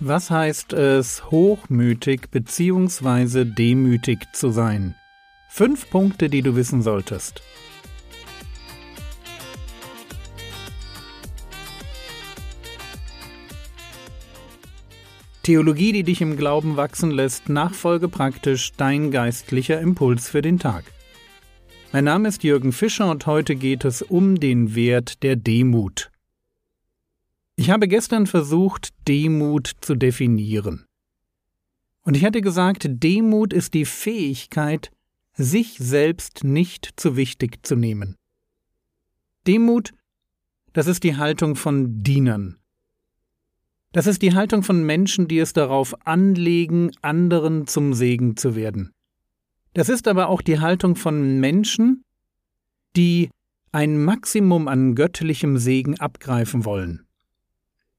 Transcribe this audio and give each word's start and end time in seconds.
Was 0.00 0.30
heißt 0.30 0.72
es, 0.72 1.30
hochmütig 1.30 2.28
bzw. 2.30 3.44
demütig 3.44 4.18
zu 4.32 4.50
sein? 4.50 4.96
Fünf 5.48 5.88
Punkte, 5.88 6.28
die 6.28 6.42
du 6.42 6.56
wissen 6.56 6.82
solltest. 6.82 7.42
Theologie, 15.44 15.92
die 15.92 16.02
dich 16.02 16.20
im 16.20 16.36
Glauben 16.36 16.76
wachsen 16.76 17.12
lässt, 17.12 17.48
nachfolge 17.48 18.08
praktisch 18.08 18.72
dein 18.72 19.12
geistlicher 19.12 19.80
Impuls 19.80 20.28
für 20.28 20.42
den 20.42 20.58
Tag. 20.58 20.84
Mein 21.92 22.04
Name 22.04 22.28
ist 22.28 22.42
Jürgen 22.42 22.72
Fischer 22.72 23.08
und 23.08 23.26
heute 23.26 23.54
geht 23.54 23.84
es 23.84 24.02
um 24.02 24.40
den 24.40 24.74
Wert 24.74 25.22
der 25.22 25.36
Demut. 25.36 26.10
Ich 27.56 27.70
habe 27.70 27.86
gestern 27.86 28.26
versucht, 28.26 28.90
Demut 29.06 29.70
zu 29.80 29.94
definieren. 29.94 30.86
Und 32.02 32.16
ich 32.16 32.24
hatte 32.24 32.40
gesagt, 32.40 32.86
Demut 32.86 33.52
ist 33.52 33.74
die 33.74 33.84
Fähigkeit, 33.84 34.90
sich 35.34 35.76
selbst 35.78 36.44
nicht 36.44 36.94
zu 36.96 37.16
wichtig 37.16 37.64
zu 37.64 37.76
nehmen. 37.76 38.16
Demut, 39.46 39.92
das 40.72 40.86
ist 40.86 41.04
die 41.04 41.16
Haltung 41.16 41.54
von 41.54 42.02
Dienern. 42.02 42.56
Das 43.92 44.08
ist 44.08 44.22
die 44.22 44.34
Haltung 44.34 44.64
von 44.64 44.84
Menschen, 44.84 45.28
die 45.28 45.38
es 45.38 45.52
darauf 45.52 45.94
anlegen, 46.04 46.90
anderen 47.00 47.68
zum 47.68 47.94
Segen 47.94 48.36
zu 48.36 48.56
werden. 48.56 48.92
Das 49.72 49.88
ist 49.88 50.08
aber 50.08 50.28
auch 50.28 50.42
die 50.42 50.58
Haltung 50.58 50.96
von 50.96 51.38
Menschen, 51.38 52.02
die 52.96 53.30
ein 53.70 54.02
Maximum 54.02 54.66
an 54.66 54.94
göttlichem 54.94 55.58
Segen 55.58 55.98
abgreifen 56.00 56.64
wollen. 56.64 57.03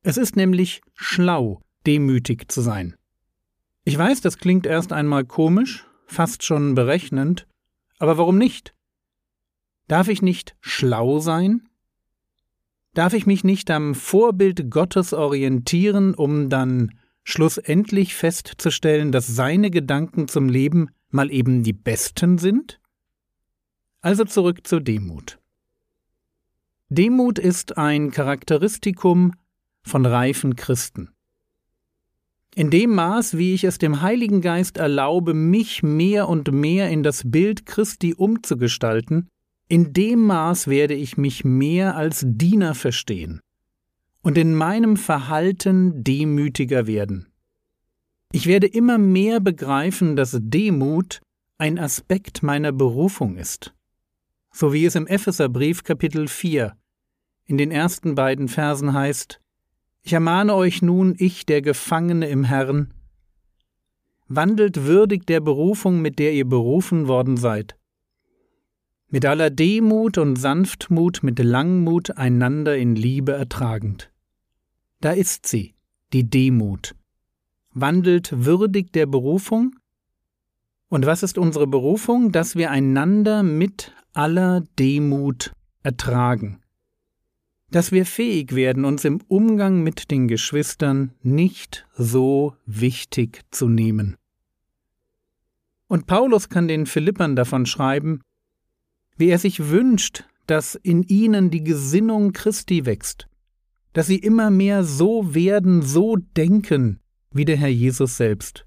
Es 0.08 0.18
ist 0.18 0.36
nämlich 0.36 0.82
schlau, 0.94 1.64
demütig 1.88 2.52
zu 2.52 2.62
sein. 2.62 2.96
Ich 3.86 3.98
weiß, 3.98 4.22
das 4.22 4.38
klingt 4.38 4.68
erst 4.68 4.94
einmal 4.94 5.26
komisch, 5.26 5.88
fast 6.06 6.44
schon 6.44 6.76
berechnend, 6.76 7.48
aber 7.98 8.20
warum 8.20 8.38
nicht? 8.38 8.76
Darf 9.88 10.08
ich 10.08 10.22
nicht 10.22 10.56
schlau 10.62 11.18
sein? 11.18 11.68
Darf 12.94 13.14
ich 13.14 13.26
mich 13.26 13.44
nicht 13.44 13.72
am 13.72 13.96
Vorbild 13.96 14.70
Gottes 14.70 15.12
orientieren, 15.12 16.14
um 16.14 16.52
dann 16.52 17.00
schlussendlich 17.24 18.14
festzustellen, 18.14 19.12
dass 19.12 19.26
seine 19.26 19.72
Gedanken 19.72 20.28
zum 20.28 20.50
Leben 20.50 20.92
mal 21.10 21.32
eben 21.32 21.64
die 21.64 21.74
besten 21.74 22.38
sind? 22.38 22.80
Also 24.02 24.24
zurück 24.24 24.68
zur 24.68 24.82
Demut. 24.82 25.40
Demut 26.90 27.40
ist 27.40 27.80
ein 27.80 28.12
Charakteristikum 28.12 29.34
von 29.86 30.06
reifen 30.06 30.56
Christen. 30.56 31.10
In 32.56 32.70
dem 32.70 32.96
Maß, 32.96 33.38
wie 33.38 33.54
ich 33.54 33.66
es 33.66 33.78
dem 33.78 34.02
Heiligen 34.02 34.42
Geist 34.42 34.78
erlaube, 34.78 35.34
mich 35.34 35.84
mehr 35.84 36.30
und 36.30 36.52
mehr 36.52 36.90
in 36.90 37.04
das 37.04 37.24
Bild 37.26 37.66
Christi 37.66 38.14
umzugestalten, 38.14 39.28
in 39.68 39.94
dem 39.94 40.20
Maß 40.22 40.68
werde 40.68 40.94
ich 40.94 41.18
mich 41.18 41.44
mehr 41.44 41.96
als 41.96 42.24
Diener 42.26 42.76
verstehen 42.76 43.42
und 44.22 44.38
in 44.38 44.56
meinem 44.56 44.96
Verhalten 44.96 46.04
demütiger 46.04 46.88
werden. 46.88 47.28
Ich 48.32 48.48
werde 48.48 48.68
immer 48.68 48.98
mehr 48.98 49.40
begreifen, 49.40 50.16
dass 50.16 50.38
Demut 50.40 51.22
ein 51.58 51.78
Aspekt 51.78 52.42
meiner 52.42 52.72
Berufung 52.72 53.38
ist. 53.38 53.74
So 54.52 54.74
wie 54.74 54.86
es 54.86 54.96
im 54.96 55.08
Epheserbrief 55.08 55.84
Kapitel 55.84 56.28
4 56.28 56.76
in 57.46 57.58
den 57.58 57.72
ersten 57.72 58.16
beiden 58.16 58.48
Versen 58.48 58.94
heißt, 58.94 59.40
ich 60.06 60.14
ermahne 60.14 60.54
euch 60.54 60.84
nun, 60.84 61.16
ich, 61.18 61.48
der 61.48 61.64
Gefangene 61.64 62.28
im 62.28 62.44
Herrn, 62.44 62.94
wandelt 64.28 64.84
würdig 64.84 65.26
der 65.26 65.40
Berufung, 65.40 66.00
mit 66.00 66.20
der 66.20 66.32
ihr 66.34 66.48
berufen 66.48 67.08
worden 67.08 67.38
seid. 67.38 67.76
Mit 69.10 69.26
aller 69.26 69.50
Demut 69.50 70.20
und 70.20 70.36
Sanftmut, 70.36 71.24
mit 71.24 71.40
Langmut 71.40 72.18
einander 72.18 72.78
in 72.78 72.96
Liebe 72.96 73.32
ertragend. 73.32 74.12
Da 75.02 75.12
ist 75.12 75.48
sie, 75.48 75.74
die 76.14 76.30
Demut. 76.30 76.96
Wandelt 77.72 78.46
würdig 78.46 78.94
der 78.94 79.08
Berufung? 79.08 79.76
Und 80.88 81.08
was 81.08 81.24
ist 81.24 81.40
unsere 81.40 81.66
Berufung? 81.66 82.32
Dass 82.32 82.56
wir 82.56 82.70
einander 82.70 83.42
mit 83.42 83.92
aller 84.14 84.62
Demut 84.78 85.52
ertragen 85.82 86.60
dass 87.76 87.92
wir 87.92 88.06
fähig 88.06 88.56
werden, 88.56 88.86
uns 88.86 89.04
im 89.04 89.20
Umgang 89.28 89.84
mit 89.84 90.10
den 90.10 90.30
Geschwistern 90.30 91.12
nicht 91.24 91.86
so 91.98 92.56
wichtig 92.66 93.42
zu 93.52 93.68
nehmen. 93.68 94.16
Und 95.88 96.08
Paulus 96.08 96.48
kann 96.48 96.70
den 96.70 96.86
Philippern 96.86 97.36
davon 97.36 97.66
schreiben, 97.66 98.22
wie 99.18 99.28
er 99.28 99.40
sich 99.40 99.72
wünscht, 99.72 100.24
dass 100.48 100.76
in 100.76 101.04
ihnen 101.04 101.52
die 101.52 101.66
Gesinnung 101.66 102.32
Christi 102.32 102.86
wächst, 102.86 103.28
dass 103.92 104.08
sie 104.08 104.20
immer 104.20 104.52
mehr 104.52 104.86
so 104.86 105.36
werden, 105.36 105.82
so 105.82 106.16
denken 106.16 107.02
wie 107.32 107.44
der 107.44 107.58
Herr 107.58 107.68
Jesus 107.68 108.16
selbst. 108.16 108.66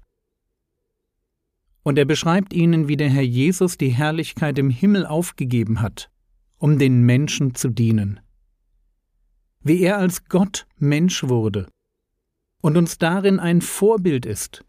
Und 1.81 1.97
er 1.97 2.05
beschreibt 2.05 2.53
ihnen, 2.53 2.87
wie 2.87 2.97
der 2.97 3.09
Herr 3.09 3.23
Jesus 3.23 3.75
die 3.75 3.89
Herrlichkeit 3.89 4.59
im 4.59 4.69
Himmel 4.69 5.07
aufgegeben 5.07 5.81
hat, 5.81 6.11
um 6.59 6.77
den 6.77 7.01
Menschen 7.07 7.55
zu 7.55 7.69
dienen 7.69 8.19
wie 9.61 9.81
er 9.81 9.97
als 9.97 10.25
Gott 10.25 10.67
Mensch 10.77 11.23
wurde 11.23 11.67
und 12.61 12.77
uns 12.77 12.97
darin 12.97 13.39
ein 13.39 13.61
Vorbild 13.61 14.25
ist. 14.25 14.65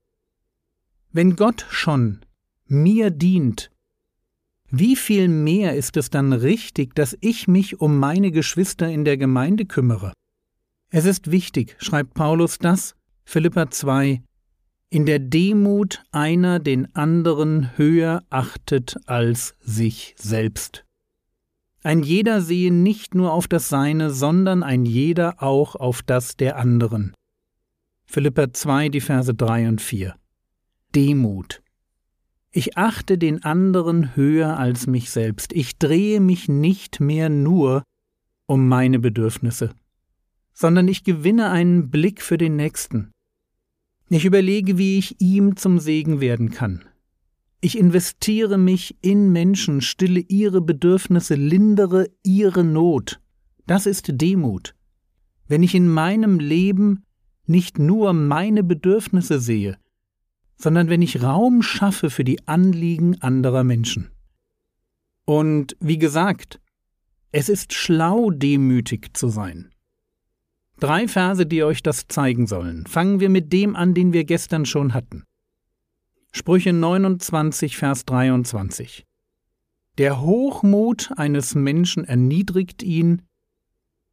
Wenn 1.12 1.36
Gott 1.36 1.66
schon 1.68 2.20
mir 2.66 3.10
dient, 3.10 3.70
wie 4.70 4.94
viel 4.94 5.26
mehr 5.26 5.74
ist 5.74 5.96
es 5.96 6.10
dann 6.10 6.32
richtig, 6.32 6.94
dass 6.94 7.18
ich 7.20 7.48
mich 7.48 7.80
um 7.80 7.98
meine 7.98 8.30
Geschwister 8.30 8.88
in 8.88 9.04
der 9.04 9.16
Gemeinde 9.16 9.64
kümmere? 9.64 10.12
Es 10.90 11.04
ist 11.04 11.30
wichtig, 11.30 11.76
schreibt 11.78 12.14
Paulus, 12.14 12.58
dass 12.58 12.94
Philippa 13.24 13.70
2 13.70 14.22
in 14.90 15.06
der 15.06 15.20
Demut 15.20 16.02
einer 16.10 16.58
den 16.58 16.94
anderen 16.94 17.76
höher 17.76 18.24
achtet 18.28 18.96
als 19.06 19.56
sich 19.60 20.14
selbst. 20.18 20.84
Ein 21.82 22.02
jeder 22.02 22.42
sehe 22.42 22.72
nicht 22.72 23.14
nur 23.14 23.32
auf 23.32 23.48
das 23.48 23.70
Seine, 23.70 24.10
sondern 24.10 24.62
ein 24.62 24.84
jeder 24.84 25.42
auch 25.42 25.76
auf 25.76 26.02
das 26.02 26.36
der 26.36 26.58
anderen. 26.58 27.14
Philippa 28.04 28.52
2, 28.52 28.90
die 28.90 29.00
Verse 29.00 29.34
3 29.34 29.68
und 29.68 29.80
4. 29.80 30.14
Demut. 30.94 31.62
Ich 32.52 32.76
achte 32.76 33.16
den 33.16 33.44
anderen 33.44 34.16
höher 34.16 34.58
als 34.58 34.88
mich 34.88 35.10
selbst. 35.10 35.52
Ich 35.52 35.78
drehe 35.78 36.20
mich 36.20 36.48
nicht 36.48 37.00
mehr 37.00 37.28
nur 37.28 37.84
um 38.46 38.66
meine 38.68 38.98
Bedürfnisse, 38.98 39.70
sondern 40.52 40.88
ich 40.88 41.04
gewinne 41.04 41.50
einen 41.50 41.90
Blick 41.90 42.20
für 42.20 42.36
den 42.36 42.56
Nächsten. 42.56 43.12
Ich 44.08 44.24
überlege, 44.24 44.76
wie 44.76 44.98
ich 44.98 45.20
ihm 45.20 45.56
zum 45.56 45.78
Segen 45.78 46.20
werden 46.20 46.50
kann. 46.50 46.84
Ich 47.60 47.76
investiere 47.76 48.56
mich 48.56 48.96
in 49.02 49.32
Menschen, 49.32 49.82
stille 49.82 50.20
ihre 50.20 50.62
Bedürfnisse, 50.62 51.34
lindere 51.34 52.08
ihre 52.22 52.64
Not. 52.64 53.20
Das 53.66 53.84
ist 53.84 54.08
Demut. 54.12 54.74
Wenn 55.46 55.62
ich 55.62 55.74
in 55.74 55.88
meinem 55.88 56.38
Leben 56.38 57.04
nicht 57.46 57.78
nur 57.78 58.12
meine 58.14 58.62
Bedürfnisse 58.64 59.40
sehe, 59.40 59.76
sondern 60.56 60.88
wenn 60.88 61.02
ich 61.02 61.22
Raum 61.22 61.62
schaffe 61.62 62.08
für 62.08 62.24
die 62.24 62.46
Anliegen 62.46 63.20
anderer 63.20 63.64
Menschen. 63.64 64.10
Und 65.26 65.76
wie 65.80 65.98
gesagt, 65.98 66.60
es 67.32 67.48
ist 67.48 67.72
schlau, 67.72 68.30
demütig 68.30 69.16
zu 69.16 69.28
sein. 69.28 69.70
Drei 70.78 71.08
Verse, 71.08 71.44
die 71.44 71.62
euch 71.62 71.82
das 71.82 72.08
zeigen 72.08 72.46
sollen. 72.46 72.86
Fangen 72.86 73.20
wir 73.20 73.28
mit 73.28 73.52
dem 73.52 73.76
an, 73.76 73.94
den 73.94 74.12
wir 74.12 74.24
gestern 74.24 74.64
schon 74.64 74.94
hatten. 74.94 75.24
Sprüche 76.32 76.72
29, 76.72 77.76
Vers 77.76 78.04
23. 78.04 79.04
Der 79.98 80.20
Hochmut 80.20 81.10
eines 81.16 81.56
Menschen 81.56 82.04
erniedrigt 82.04 82.84
ihn, 82.84 83.22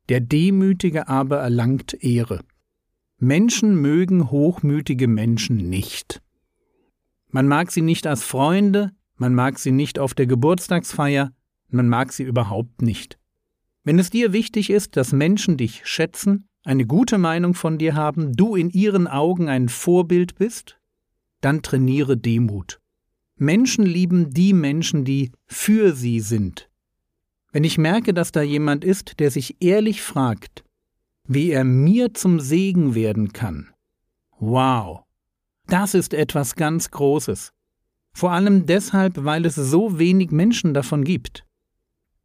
der 0.09 0.19
Demütige 0.21 1.07
aber 1.07 1.37
erlangt 1.37 1.93
Ehre. 2.03 2.39
Menschen 3.19 3.79
mögen 3.79 4.31
hochmütige 4.31 5.07
Menschen 5.07 5.57
nicht. 5.69 6.21
Man 7.29 7.47
mag 7.47 7.71
sie 7.71 7.81
nicht 7.81 8.07
als 8.07 8.23
Freunde, 8.23 8.91
man 9.15 9.35
mag 9.35 9.59
sie 9.59 9.71
nicht 9.71 9.99
auf 9.99 10.15
der 10.15 10.25
Geburtstagsfeier, 10.25 11.33
man 11.69 11.87
mag 11.87 12.11
sie 12.11 12.23
überhaupt 12.23 12.81
nicht. 12.81 13.19
Wenn 13.83 13.99
es 13.99 14.09
dir 14.09 14.33
wichtig 14.33 14.71
ist, 14.71 14.97
dass 14.97 15.13
Menschen 15.13 15.55
dich 15.55 15.81
schätzen, 15.85 16.47
eine 16.63 16.87
gute 16.87 17.19
Meinung 17.19 17.53
von 17.53 17.77
dir 17.77 17.93
haben, 17.93 18.33
du 18.33 18.55
in 18.55 18.71
ihren 18.71 19.07
Augen 19.07 19.49
ein 19.49 19.69
Vorbild 19.69 20.35
bist, 20.35 20.77
dann 21.41 21.61
trainiere 21.61 22.17
Demut. 22.17 22.79
Menschen 23.35 23.85
lieben 23.85 24.31
die 24.31 24.53
Menschen, 24.53 25.05
die 25.05 25.31
für 25.45 25.93
sie 25.93 26.19
sind. 26.19 26.69
Wenn 27.51 27.63
ich 27.63 27.77
merke, 27.77 28.13
dass 28.13 28.31
da 28.31 28.41
jemand 28.41 28.83
ist, 28.83 29.19
der 29.19 29.31
sich 29.31 29.57
ehrlich 29.59 30.01
fragt, 30.01 30.63
wie 31.23 31.51
er 31.51 31.63
mir 31.63 32.13
zum 32.13 32.39
Segen 32.39 32.95
werden 32.95 33.33
kann, 33.33 33.69
Wow. 34.39 35.03
Das 35.65 35.93
ist 35.93 36.13
etwas 36.13 36.55
ganz 36.55 36.91
Großes. 36.91 37.51
Vor 38.13 38.31
allem 38.31 38.65
deshalb, 38.65 39.25
weil 39.25 39.45
es 39.45 39.55
so 39.55 39.99
wenig 39.99 40.31
Menschen 40.31 40.73
davon 40.73 41.03
gibt. 41.03 41.43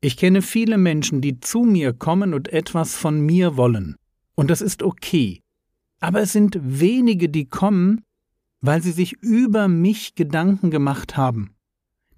Ich 0.01 0.17
kenne 0.17 0.43
viele 0.43 0.79
Menschen, 0.79 1.21
die 1.21 1.41
zu 1.41 1.63
mir 1.63 1.93
kommen 1.93 2.35
und 2.35 2.49
etwas 2.49 2.95
von 2.95 3.21
mir 3.21 3.57
wollen. 3.57 3.97
Und 4.35 4.51
das 4.51 4.61
ist 4.61 4.83
okay. 4.83 5.41
Aber 6.01 6.21
es 6.21 6.33
sind 6.33 6.59
wenige, 6.61 7.29
die 7.29 7.47
kommen, 7.47 8.03
weil 8.63 8.83
sie 8.83 8.93
sich 8.93 9.13
über 9.15 9.69
mich 9.69 10.15
Gedanken 10.15 10.71
gemacht 10.71 11.17
haben, 11.17 11.51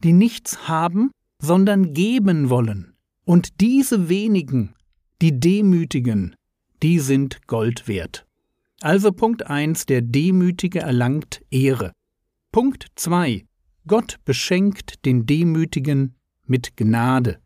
die 0.05 0.13
nichts 0.13 0.69
haben, 0.69 1.11
sondern 1.41 1.95
geben 1.95 2.51
wollen. 2.51 2.95
Und 3.25 3.61
diese 3.61 4.09
wenigen, 4.09 4.75
die 5.23 5.41
Demütigen, 5.41 6.37
die 6.83 7.01
sind 7.01 7.47
Gold 7.47 7.89
wert. 7.89 8.27
Also 8.81 9.13
Punkt 9.13 9.47
1, 9.47 9.87
der 9.87 10.03
Demütige 10.03 10.81
erlangt 10.81 11.43
Ehre. 11.51 11.93
Punkt 12.53 12.89
2, 12.95 13.47
Gott 13.87 14.19
beschenkt 14.27 15.07
den 15.07 15.25
Demütigen 15.25 16.15
mit 16.47 16.77
Gnade. 16.77 17.39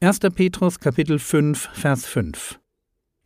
1. 0.00 0.18
Petrus 0.34 0.80
Kapitel 0.80 1.20
5, 1.20 1.70
Vers 1.72 2.06
5. 2.06 2.58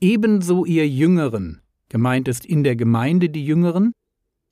Ebenso 0.00 0.66
ihr 0.66 0.86
Jüngeren, 0.86 1.62
gemeint 1.88 2.28
ist 2.28 2.44
in 2.44 2.62
der 2.62 2.76
Gemeinde 2.76 3.30
die 3.30 3.44
Jüngeren, 3.44 3.92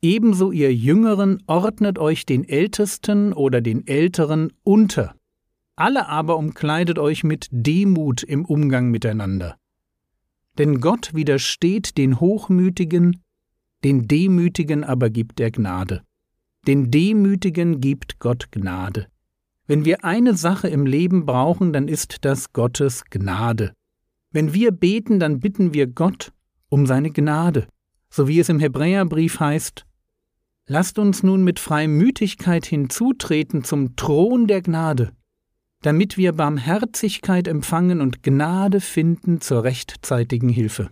ebenso 0.06 0.52
ihr 0.52 0.72
Jüngeren 0.72 1.42
ordnet 1.48 1.98
euch 1.98 2.26
den 2.26 2.48
Ältesten 2.48 3.32
oder 3.32 3.60
den 3.60 3.88
Älteren 3.88 4.52
unter. 4.62 5.16
Alle 5.74 6.08
aber 6.08 6.36
umkleidet 6.38 6.98
euch 7.00 7.24
mit 7.24 7.48
Demut 7.50 8.22
im 8.22 8.44
Umgang 8.44 8.90
miteinander. 8.90 9.56
Denn 10.58 10.80
Gott 10.80 11.12
widersteht 11.14 11.98
den 11.98 12.20
Hochmütigen, 12.20 13.20
den 13.82 14.06
Demütigen 14.06 14.84
aber 14.84 15.10
gibt 15.10 15.40
er 15.40 15.50
Gnade. 15.50 16.02
Den 16.68 16.92
Demütigen 16.92 17.80
gibt 17.80 18.20
Gott 18.20 18.52
Gnade. 18.52 19.08
Wenn 19.66 19.84
wir 19.84 20.04
eine 20.04 20.36
Sache 20.36 20.68
im 20.68 20.86
Leben 20.86 21.26
brauchen, 21.26 21.72
dann 21.72 21.88
ist 21.88 22.24
das 22.24 22.52
Gottes 22.52 23.04
Gnade. 23.10 23.72
Wenn 24.30 24.54
wir 24.54 24.70
beten, 24.70 25.18
dann 25.18 25.40
bitten 25.40 25.74
wir 25.74 25.88
Gott 25.88 26.32
um 26.68 26.86
seine 26.86 27.10
Gnade, 27.10 27.66
so 28.08 28.28
wie 28.28 28.38
es 28.38 28.48
im 28.48 28.60
Hebräerbrief 28.60 29.40
heißt, 29.40 29.84
Lasst 30.68 30.98
uns 30.98 31.22
nun 31.22 31.44
mit 31.44 31.60
Freimütigkeit 31.60 32.66
hinzutreten 32.66 33.62
zum 33.62 33.94
Thron 33.94 34.48
der 34.48 34.62
Gnade, 34.62 35.12
damit 35.82 36.16
wir 36.16 36.32
Barmherzigkeit 36.32 37.46
empfangen 37.46 38.00
und 38.00 38.24
Gnade 38.24 38.80
finden 38.80 39.40
zur 39.40 39.62
rechtzeitigen 39.62 40.48
Hilfe. 40.48 40.90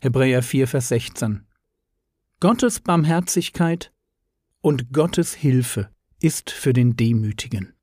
Hebräer 0.00 0.42
4, 0.42 0.66
Vers 0.66 0.88
16. 0.88 1.46
Gottes 2.40 2.80
Barmherzigkeit 2.80 3.92
und 4.60 4.92
Gottes 4.92 5.34
Hilfe 5.34 5.90
ist 6.20 6.50
für 6.50 6.72
den 6.72 6.96
Demütigen. 6.96 7.74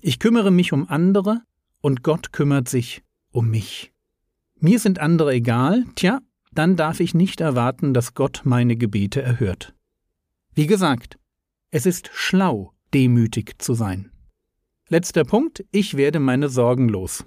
Ich 0.00 0.20
kümmere 0.20 0.52
mich 0.52 0.72
um 0.72 0.88
andere 0.88 1.42
und 1.80 2.04
Gott 2.04 2.32
kümmert 2.32 2.68
sich 2.68 3.02
um 3.32 3.50
mich. 3.50 3.92
Mir 4.60 4.78
sind 4.78 5.00
andere 5.00 5.32
egal, 5.32 5.84
tja, 5.96 6.20
dann 6.52 6.76
darf 6.76 7.00
ich 7.00 7.12
nicht 7.12 7.40
erwarten, 7.40 7.92
dass 7.92 8.14
Gott 8.14 8.42
meine 8.44 8.76
Gebete 8.76 9.20
erhört. 9.20 9.74
Wie 10.58 10.66
gesagt, 10.66 11.20
es 11.70 11.86
ist 11.86 12.10
schlau, 12.12 12.72
demütig 12.92 13.62
zu 13.62 13.74
sein. 13.74 14.10
Letzter 14.88 15.22
Punkt, 15.22 15.64
ich 15.70 15.96
werde 15.96 16.18
meine 16.18 16.48
Sorgen 16.48 16.88
los. 16.88 17.24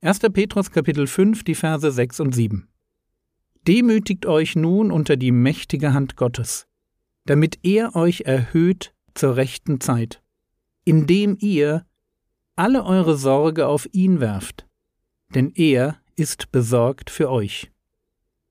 1. 0.00 0.20
Petrus 0.32 0.70
Kapitel 0.70 1.08
5, 1.08 1.42
die 1.42 1.56
Verse 1.56 1.90
6 1.90 2.20
und 2.20 2.32
7. 2.32 2.68
Demütigt 3.66 4.26
euch 4.26 4.54
nun 4.54 4.92
unter 4.92 5.16
die 5.16 5.32
mächtige 5.32 5.92
Hand 5.92 6.14
Gottes, 6.14 6.68
damit 7.24 7.58
er 7.64 7.96
euch 7.96 8.20
erhöht 8.20 8.94
zur 9.14 9.34
rechten 9.34 9.80
Zeit, 9.80 10.22
indem 10.84 11.36
ihr 11.40 11.84
alle 12.54 12.84
eure 12.84 13.16
Sorge 13.16 13.66
auf 13.66 13.88
ihn 13.90 14.20
werft, 14.20 14.68
denn 15.34 15.50
er 15.56 16.00
ist 16.14 16.52
besorgt 16.52 17.10
für 17.10 17.28
euch. 17.28 17.72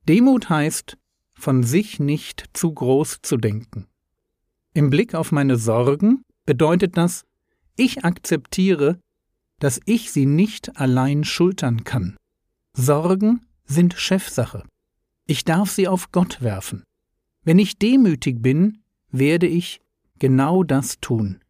Demut 0.06 0.50
heißt, 0.50 0.98
von 1.40 1.62
sich 1.62 1.98
nicht 1.98 2.50
zu 2.52 2.72
groß 2.72 3.18
zu 3.22 3.36
denken. 3.36 3.86
Im 4.74 4.90
Blick 4.90 5.14
auf 5.14 5.32
meine 5.32 5.56
Sorgen 5.56 6.22
bedeutet 6.46 6.96
das, 6.96 7.24
ich 7.76 8.04
akzeptiere, 8.04 9.00
dass 9.58 9.80
ich 9.84 10.12
sie 10.12 10.26
nicht 10.26 10.76
allein 10.76 11.24
schultern 11.24 11.84
kann. 11.84 12.16
Sorgen 12.72 13.46
sind 13.64 13.94
Chefsache. 13.94 14.64
Ich 15.26 15.44
darf 15.44 15.70
sie 15.70 15.88
auf 15.88 16.12
Gott 16.12 16.42
werfen. 16.42 16.82
Wenn 17.42 17.58
ich 17.58 17.78
demütig 17.78 18.42
bin, 18.42 18.82
werde 19.10 19.46
ich 19.46 19.80
genau 20.18 20.62
das 20.62 21.00
tun. 21.00 21.40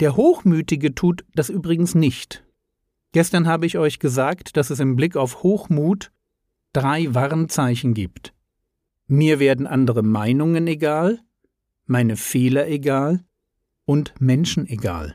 Der 0.00 0.16
Hochmütige 0.16 0.94
tut 0.94 1.24
das 1.34 1.48
übrigens 1.48 1.94
nicht. 1.94 2.44
Gestern 3.12 3.46
habe 3.46 3.66
ich 3.66 3.78
euch 3.78 4.00
gesagt, 4.00 4.56
dass 4.56 4.70
es 4.70 4.80
im 4.80 4.96
Blick 4.96 5.16
auf 5.16 5.42
Hochmut 5.42 6.10
drei 6.72 7.14
Warnzeichen 7.14 7.94
gibt. 7.94 8.34
Mir 9.06 9.38
werden 9.38 9.66
andere 9.66 10.02
Meinungen 10.02 10.66
egal, 10.66 11.20
meine 11.84 12.16
Fehler 12.16 12.68
egal 12.68 13.22
und 13.84 14.14
Menschen 14.18 14.66
egal. 14.66 15.14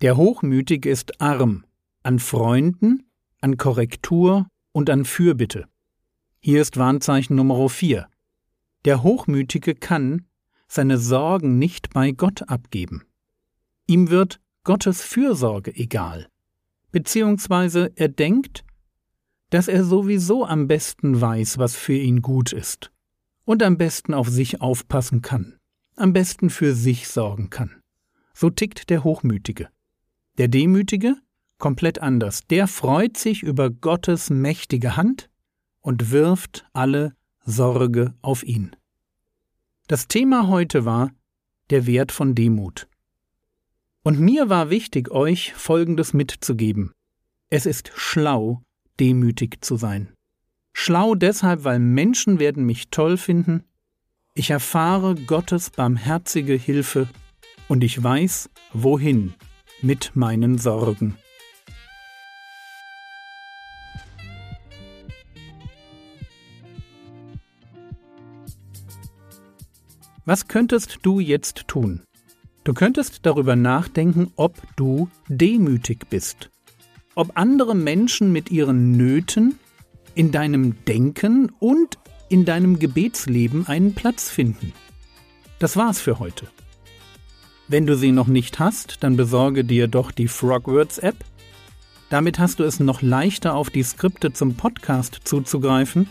Der 0.00 0.16
Hochmütige 0.16 0.88
ist 0.88 1.20
arm 1.20 1.66
an 2.02 2.20
Freunden, 2.20 3.04
an 3.42 3.58
Korrektur 3.58 4.46
und 4.72 4.88
an 4.88 5.04
Fürbitte. 5.04 5.66
Hier 6.40 6.62
ist 6.62 6.78
Warnzeichen 6.78 7.36
Nummer 7.36 7.68
4. 7.68 8.08
Der 8.86 9.02
Hochmütige 9.02 9.74
kann 9.74 10.24
seine 10.66 10.96
Sorgen 10.96 11.58
nicht 11.58 11.90
bei 11.90 12.12
Gott 12.12 12.48
abgeben. 12.48 13.02
Ihm 13.86 14.08
wird 14.08 14.40
Gottes 14.64 15.02
Fürsorge 15.02 15.76
egal, 15.76 16.28
beziehungsweise 16.92 17.92
er 17.96 18.08
denkt, 18.08 18.64
dass 19.50 19.68
er 19.68 19.84
sowieso 19.84 20.46
am 20.46 20.66
besten 20.66 21.20
weiß, 21.20 21.58
was 21.58 21.76
für 21.76 21.96
ihn 21.96 22.22
gut 22.22 22.54
ist 22.54 22.90
und 23.48 23.62
am 23.62 23.78
besten 23.78 24.12
auf 24.12 24.28
sich 24.28 24.60
aufpassen 24.60 25.22
kann, 25.22 25.56
am 25.96 26.12
besten 26.12 26.50
für 26.50 26.74
sich 26.74 27.08
sorgen 27.08 27.48
kann. 27.48 27.80
So 28.34 28.50
tickt 28.50 28.90
der 28.90 29.04
Hochmütige. 29.04 29.70
Der 30.36 30.48
Demütige 30.48 31.16
komplett 31.56 31.98
anders. 32.00 32.46
Der 32.48 32.68
freut 32.68 33.16
sich 33.16 33.42
über 33.42 33.70
Gottes 33.70 34.28
mächtige 34.28 34.98
Hand 34.98 35.30
und 35.80 36.10
wirft 36.10 36.66
alle 36.74 37.14
Sorge 37.42 38.12
auf 38.20 38.42
ihn. 38.42 38.76
Das 39.86 40.08
Thema 40.08 40.48
heute 40.48 40.84
war 40.84 41.10
der 41.70 41.86
Wert 41.86 42.12
von 42.12 42.34
Demut. 42.34 42.86
Und 44.02 44.20
mir 44.20 44.50
war 44.50 44.68
wichtig, 44.68 45.10
euch 45.10 45.54
Folgendes 45.54 46.12
mitzugeben. 46.12 46.92
Es 47.48 47.64
ist 47.64 47.92
schlau, 47.94 48.60
demütig 49.00 49.64
zu 49.64 49.78
sein. 49.78 50.12
Schlau 50.80 51.16
deshalb, 51.16 51.64
weil 51.64 51.80
Menschen 51.80 52.38
werden 52.38 52.64
mich 52.64 52.88
toll 52.90 53.16
finden, 53.16 53.64
ich 54.34 54.50
erfahre 54.50 55.16
Gottes 55.16 55.70
barmherzige 55.70 56.54
Hilfe 56.54 57.08
und 57.66 57.82
ich 57.82 58.00
weiß, 58.00 58.48
wohin 58.72 59.34
mit 59.82 60.12
meinen 60.14 60.56
Sorgen. 60.56 61.16
Was 70.24 70.46
könntest 70.46 71.00
du 71.02 71.18
jetzt 71.18 71.66
tun? 71.66 72.02
Du 72.62 72.72
könntest 72.72 73.26
darüber 73.26 73.56
nachdenken, 73.56 74.30
ob 74.36 74.62
du 74.76 75.10
demütig 75.26 76.08
bist. 76.08 76.50
Ob 77.16 77.32
andere 77.34 77.74
Menschen 77.74 78.30
mit 78.30 78.52
ihren 78.52 78.92
Nöten 78.96 79.58
in 80.18 80.32
deinem 80.32 80.84
Denken 80.84 81.52
und 81.60 81.96
in 82.28 82.44
deinem 82.44 82.80
Gebetsleben 82.80 83.68
einen 83.68 83.94
Platz 83.94 84.28
finden. 84.28 84.72
Das 85.60 85.76
war's 85.76 86.00
für 86.00 86.18
heute. 86.18 86.48
Wenn 87.68 87.86
du 87.86 87.96
sie 87.96 88.10
noch 88.10 88.26
nicht 88.26 88.58
hast, 88.58 89.04
dann 89.04 89.16
besorge 89.16 89.62
dir 89.62 89.86
doch 89.86 90.10
die 90.10 90.26
Frogwords 90.26 90.98
App. 90.98 91.24
Damit 92.10 92.40
hast 92.40 92.58
du 92.58 92.64
es 92.64 92.80
noch 92.80 93.00
leichter 93.00 93.54
auf 93.54 93.70
die 93.70 93.84
Skripte 93.84 94.32
zum 94.32 94.56
Podcast 94.56 95.20
zuzugreifen 95.22 96.08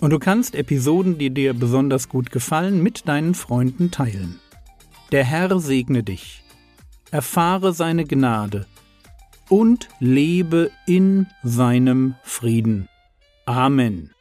und 0.00 0.10
du 0.10 0.18
kannst 0.18 0.54
Episoden, 0.54 1.16
die 1.16 1.30
dir 1.30 1.54
besonders 1.54 2.10
gut 2.10 2.30
gefallen, 2.30 2.82
mit 2.82 3.08
deinen 3.08 3.32
Freunden 3.32 3.90
teilen. 3.90 4.38
Der 5.12 5.24
Herr 5.24 5.58
segne 5.60 6.02
dich, 6.02 6.44
erfahre 7.10 7.72
seine 7.72 8.04
Gnade 8.04 8.66
und 9.48 9.88
lebe 9.98 10.70
in 10.86 11.26
seinem 11.42 12.16
Frieden. 12.22 12.89
Amen. 13.50 14.14